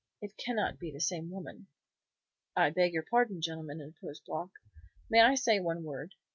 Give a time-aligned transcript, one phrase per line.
[0.19, 1.67] It cannot be the same woman."
[2.55, 4.49] "I beg your pardon, gentlemen," interposed Block.
[5.11, 6.15] "May I say one word?